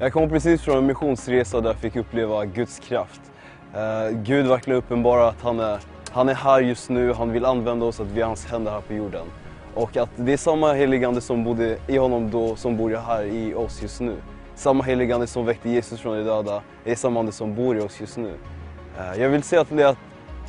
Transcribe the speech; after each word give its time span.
Jag 0.00 0.12
kom 0.12 0.28
precis 0.28 0.62
från 0.62 0.78
en 0.78 0.86
missionsresa 0.86 1.60
där 1.60 1.68
jag 1.68 1.76
fick 1.76 1.96
uppleva 1.96 2.44
Guds 2.44 2.78
kraft. 2.78 3.20
Eh, 3.74 4.18
Gud 4.18 4.46
verkligen 4.46 4.78
uppenbarar 4.78 5.28
att 5.28 5.42
han 5.42 5.60
är, 5.60 5.78
han 6.10 6.28
är 6.28 6.34
här 6.34 6.60
just 6.60 6.90
nu, 6.90 7.12
han 7.12 7.32
vill 7.32 7.44
använda 7.44 7.86
oss, 7.86 8.00
att 8.00 8.06
vi 8.06 8.20
är 8.20 8.26
hans 8.26 8.46
händer 8.46 8.72
här 8.72 8.80
på 8.80 8.94
jorden. 8.94 9.26
Och 9.74 9.96
att 9.96 10.10
det 10.16 10.32
är 10.32 10.36
samma 10.36 10.72
heligande 10.72 11.20
som 11.20 11.44
bodde 11.44 11.78
i 11.86 11.96
honom 11.96 12.30
då 12.30 12.56
som 12.56 12.76
bor 12.76 12.90
här 13.06 13.24
i 13.24 13.54
oss 13.54 13.82
just 13.82 14.00
nu. 14.00 14.16
Samma 14.54 14.84
heligande 14.84 15.26
som 15.26 15.46
väckte 15.46 15.68
Jesus 15.68 16.00
från 16.00 16.16
de 16.16 16.22
döda 16.24 16.62
är 16.84 16.94
samma 16.94 17.20
ande 17.20 17.32
som 17.32 17.54
bor 17.54 17.76
i 17.76 17.80
oss 17.80 18.00
just 18.00 18.16
nu. 18.16 18.34
Eh, 18.98 19.22
jag 19.22 19.28
vill 19.28 19.42
säga 19.42 19.64
till 19.64 19.76
dig 19.76 19.86
att 19.86 19.98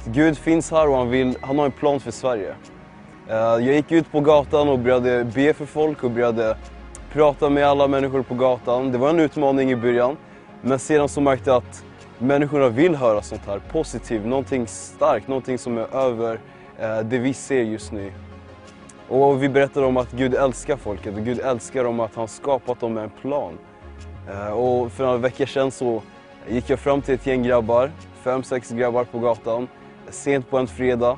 Gud 0.06 0.38
finns 0.38 0.72
här 0.72 0.90
och 0.90 0.98
han, 0.98 1.10
vill, 1.10 1.38
han 1.42 1.60
har 1.60 1.66
en 1.66 1.72
plan 1.72 2.00
för 2.00 2.12
Sverige. 2.12 2.56
Eh, 3.28 3.36
jag 3.36 3.62
gick 3.62 3.92
ut 3.92 4.12
på 4.12 4.20
gatan 4.20 4.70
och 4.70 4.80
började 4.80 5.24
be 5.24 5.54
för 5.54 5.66
folk 5.66 6.04
och 6.04 6.12
började 6.12 6.58
prata 7.12 7.50
med 7.50 7.68
alla 7.68 7.88
människor 7.88 8.22
på 8.22 8.36
gatan. 8.36 8.92
Det 8.92 8.98
var 8.98 9.10
en 9.10 9.20
utmaning 9.20 9.72
i 9.72 9.76
början, 9.76 10.18
men 10.62 10.80
sedan 10.80 11.10
så 11.10 11.22
märkte 11.22 11.50
jag 11.50 11.58
att 11.58 11.84
människorna 12.18 12.70
vill 12.70 12.96
höra 12.96 13.22
sånt 13.22 13.42
här 13.48 13.62
positivt, 13.72 14.26
någonting 14.26 14.68
starkt, 14.68 15.28
någonting 15.28 15.58
som 15.58 15.78
är 15.78 15.96
över 15.96 16.40
eh, 16.80 17.00
det 17.00 17.18
vi 17.18 17.34
ser 17.34 17.62
just 17.62 17.92
nu. 17.92 18.12
Och 19.08 19.44
vi 19.44 19.50
berättade 19.50 19.86
om 19.86 19.98
att 19.98 20.12
Gud 20.12 20.36
älskar 20.36 20.78
folket 20.78 21.18
och 21.18 21.24
Gud 21.24 21.40
älskar 21.40 21.84
dem 21.84 22.00
att 22.00 22.16
han 22.16 22.28
skapat 22.28 22.80
dem 22.80 22.94
med 22.94 23.04
en 23.04 23.10
plan. 23.10 23.58
Eh, 24.30 24.52
och 24.52 24.92
för 24.92 25.04
några 25.04 25.18
veckor 25.18 25.46
sedan 25.46 25.72
så 25.72 26.02
gick 26.48 26.70
jag 26.70 26.80
fram 26.80 27.02
till 27.02 27.14
ett 27.14 27.28
gäng 27.28 27.44
grabbar, 27.44 27.92
fem, 28.24 28.44
sex 28.44 28.72
grabbar 28.72 29.04
på 29.04 29.20
gatan, 29.20 29.68
sent 30.10 30.50
på 30.50 30.58
en 30.58 30.68
fredag. 30.68 31.18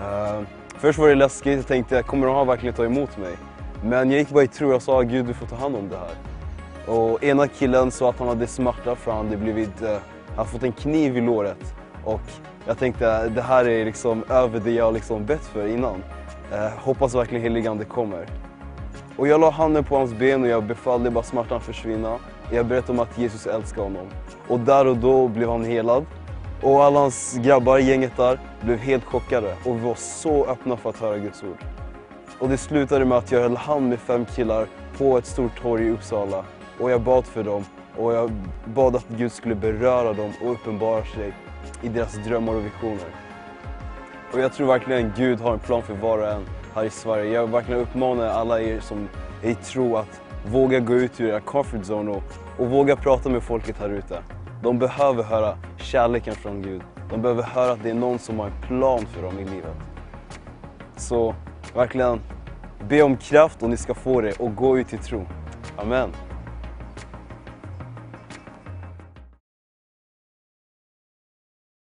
Eh, 0.00 0.40
först 0.78 0.98
var 0.98 1.08
det 1.08 1.14
läskigt, 1.14 1.56
jag 1.56 1.66
tänkte 1.66 2.02
kommer 2.02 2.26
de 2.26 2.36
här 2.36 2.44
verkligen 2.44 2.74
ta 2.74 2.84
emot 2.84 3.18
mig? 3.18 3.36
Men 3.86 4.10
jag 4.10 4.18
gick 4.18 4.28
bara 4.28 4.44
i 4.44 4.48
tro, 4.48 4.72
jag 4.72 4.82
sa 4.82 5.02
Gud 5.02 5.26
du 5.26 5.34
får 5.34 5.46
ta 5.46 5.56
hand 5.56 5.76
om 5.76 5.88
det 5.88 5.96
här. 5.96 6.14
Och 6.94 7.24
ena 7.24 7.48
killen 7.48 7.90
sa 7.90 8.10
att 8.10 8.18
han 8.18 8.28
hade 8.28 8.46
smärta 8.46 8.96
för 8.96 9.12
han 9.12 9.24
hade 9.24 9.36
blivit, 9.36 9.82
eh, 9.82 9.96
han 10.36 10.46
fått 10.46 10.62
en 10.62 10.72
kniv 10.72 11.16
i 11.16 11.20
låret. 11.20 11.74
Och 12.04 12.20
jag 12.66 12.78
tänkte 12.78 13.28
det 13.28 13.42
här 13.42 13.68
är 13.68 13.84
liksom 13.84 14.24
över 14.28 14.60
det 14.60 14.70
jag 14.70 14.94
liksom 14.94 15.26
bett 15.26 15.44
för 15.44 15.66
innan. 15.66 16.02
Eh, 16.52 16.68
hoppas 16.78 17.14
verkligen 17.14 17.42
heligande 17.42 17.84
kommer. 17.84 18.26
Och 19.16 19.28
jag 19.28 19.40
la 19.40 19.50
handen 19.50 19.84
på 19.84 19.96
hans 19.96 20.14
ben 20.14 20.42
och 20.42 20.48
jag 20.48 20.64
befallde 20.64 21.10
bara 21.10 21.24
smärtan 21.24 21.60
försvinna. 21.60 22.18
Jag 22.50 22.66
berättade 22.66 22.92
om 22.92 23.00
att 23.00 23.18
Jesus 23.18 23.46
älskar 23.46 23.82
honom. 23.82 24.06
Och 24.48 24.60
där 24.60 24.86
och 24.86 24.96
då 24.96 25.28
blev 25.28 25.48
han 25.48 25.64
helad. 25.64 26.06
Och 26.62 26.84
alla 26.84 27.00
hans 27.00 27.38
grabbar, 27.42 27.78
gänget 27.78 28.16
där, 28.16 28.40
blev 28.60 28.78
helt 28.78 29.04
chockade 29.04 29.54
och 29.64 29.76
vi 29.76 29.80
var 29.80 29.94
så 29.94 30.46
öppna 30.46 30.76
för 30.76 30.90
att 30.90 31.00
höra 31.00 31.18
Guds 31.18 31.42
ord. 31.42 31.75
Och 32.38 32.48
det 32.48 32.56
slutade 32.56 33.04
med 33.04 33.18
att 33.18 33.32
jag 33.32 33.40
höll 33.40 33.56
hand 33.56 33.88
med 33.88 33.98
fem 33.98 34.26
killar 34.34 34.66
på 34.98 35.18
ett 35.18 35.26
stort 35.26 35.62
torg 35.62 35.86
i 35.86 35.90
Uppsala. 35.90 36.44
Och 36.80 36.90
jag 36.90 37.00
bad 37.00 37.24
för 37.24 37.44
dem 37.44 37.64
och 37.96 38.14
jag 38.14 38.30
bad 38.64 38.96
att 38.96 39.08
Gud 39.08 39.32
skulle 39.32 39.54
beröra 39.54 40.12
dem 40.12 40.32
och 40.42 40.52
uppenbara 40.52 41.04
sig 41.04 41.32
i 41.82 41.88
deras 41.88 42.14
drömmar 42.14 42.54
och 42.54 42.66
visioner. 42.66 43.08
Och 44.32 44.40
jag 44.40 44.52
tror 44.52 44.66
verkligen 44.66 45.12
Gud 45.16 45.40
har 45.40 45.52
en 45.52 45.58
plan 45.58 45.82
för 45.82 45.94
var 45.94 46.18
och 46.18 46.28
en 46.28 46.42
här 46.74 46.84
i 46.84 46.90
Sverige. 46.90 47.32
Jag 47.32 47.46
verkligen 47.46 47.80
uppmanar 47.80 48.26
alla 48.26 48.60
er 48.60 48.80
som 48.80 49.08
är 49.42 49.50
i 49.50 49.54
tro 49.54 49.96
att 49.96 50.20
våga 50.46 50.80
gå 50.80 50.94
ut 50.94 51.20
ur 51.20 51.28
era 51.28 51.40
comfort 51.40 51.80
zone 51.82 52.10
och, 52.10 52.22
och 52.58 52.70
våga 52.70 52.96
prata 52.96 53.28
med 53.28 53.42
folket 53.42 53.76
här 53.78 53.88
ute. 53.88 54.18
De 54.62 54.78
behöver 54.78 55.22
höra 55.22 55.58
kärleken 55.76 56.34
från 56.34 56.62
Gud. 56.62 56.82
De 57.10 57.22
behöver 57.22 57.42
höra 57.42 57.72
att 57.72 57.82
det 57.82 57.90
är 57.90 57.94
någon 57.94 58.18
som 58.18 58.38
har 58.38 58.46
en 58.46 58.62
plan 58.62 59.06
för 59.06 59.22
dem 59.22 59.38
i 59.38 59.44
livet. 59.44 59.76
Så 60.96 61.34
verkligen, 61.76 62.20
be 62.88 63.02
om 63.02 63.16
kraft 63.16 63.62
och 63.62 63.70
ni 63.70 63.76
ska 63.76 63.94
få 63.94 64.20
det 64.20 64.32
och 64.32 64.54
gå 64.54 64.78
ut 64.78 64.92
i 64.92 64.98
tro. 64.98 65.26
Amen. 65.76 66.10